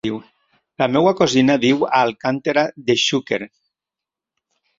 [0.81, 3.41] La meva cosina viu a Alcàntera de Xúquer.